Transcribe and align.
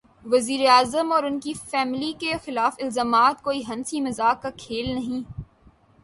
وزیر 0.25 0.61
اعظم 0.69 1.11
اور 1.11 1.23
ان 1.23 1.39
کی 1.39 1.53
فیملی 1.71 2.11
کے 2.19 2.33
خلاف 2.45 2.75
الزامات 2.79 3.41
کوئی 3.41 3.61
ہنسی 3.69 4.01
مذاق 4.01 4.41
کا 4.41 4.49
کھیل 4.57 4.89
نہیں۔ 4.95 5.21